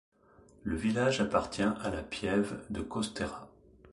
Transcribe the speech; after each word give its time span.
Le 0.63 0.75
village 0.75 1.21
appartient 1.21 1.61
à 1.61 1.91
la 1.91 2.01
piève 2.01 2.59
de 2.71 2.81
Costera. 2.81 3.47